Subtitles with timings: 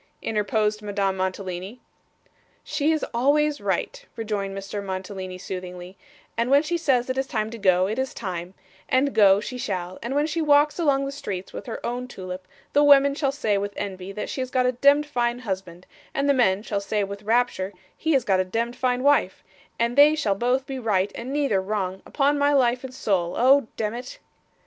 [0.23, 1.79] interposed Madame Mantalini.
[2.63, 4.83] 'She is always right,' rejoined Mr.
[4.83, 5.95] Mantalini soothingly,
[6.35, 8.55] 'and when she says it is time to go, it is time,
[8.89, 12.47] and go she shall; and when she walks along the streets with her own tulip,
[12.73, 16.33] the women shall say, with envy, she has got a demd fine husband; and the
[16.33, 19.43] men shall say with rapture, he has got a demd fine wife;
[19.77, 23.67] and they shall both be right and neither wrong, upon my life and soul oh
[23.77, 24.17] demmit!